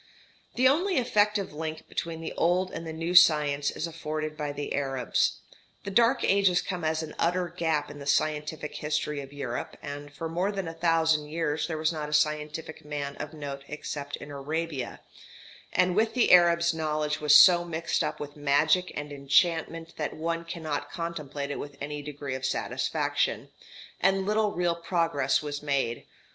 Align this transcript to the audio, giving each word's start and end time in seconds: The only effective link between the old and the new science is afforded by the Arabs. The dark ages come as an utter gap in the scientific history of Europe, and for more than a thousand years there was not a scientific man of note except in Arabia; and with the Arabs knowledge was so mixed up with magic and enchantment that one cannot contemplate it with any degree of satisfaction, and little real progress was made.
The 0.55 0.67
only 0.67 0.97
effective 0.97 1.53
link 1.53 1.87
between 1.87 2.21
the 2.21 2.33
old 2.33 2.71
and 2.71 2.87
the 2.87 2.91
new 2.91 3.13
science 3.13 3.69
is 3.69 3.85
afforded 3.85 4.35
by 4.35 4.51
the 4.51 4.73
Arabs. 4.73 5.41
The 5.83 5.91
dark 5.91 6.23
ages 6.23 6.59
come 6.59 6.83
as 6.83 7.03
an 7.03 7.13
utter 7.19 7.49
gap 7.49 7.91
in 7.91 7.99
the 7.99 8.07
scientific 8.07 8.77
history 8.77 9.21
of 9.21 9.31
Europe, 9.31 9.77
and 9.79 10.11
for 10.11 10.27
more 10.27 10.51
than 10.51 10.67
a 10.67 10.73
thousand 10.73 11.27
years 11.27 11.67
there 11.67 11.77
was 11.77 11.93
not 11.93 12.09
a 12.09 12.13
scientific 12.13 12.83
man 12.83 13.15
of 13.17 13.35
note 13.35 13.63
except 13.67 14.15
in 14.15 14.31
Arabia; 14.31 15.01
and 15.71 15.95
with 15.95 16.15
the 16.15 16.31
Arabs 16.31 16.73
knowledge 16.73 17.21
was 17.21 17.35
so 17.35 17.63
mixed 17.63 18.03
up 18.03 18.19
with 18.19 18.35
magic 18.35 18.91
and 18.95 19.13
enchantment 19.13 19.97
that 19.97 20.15
one 20.15 20.45
cannot 20.45 20.89
contemplate 20.89 21.51
it 21.51 21.59
with 21.59 21.77
any 21.79 22.01
degree 22.01 22.33
of 22.33 22.43
satisfaction, 22.43 23.49
and 23.99 24.25
little 24.25 24.51
real 24.53 24.73
progress 24.73 25.43
was 25.43 25.61
made. 25.61 26.07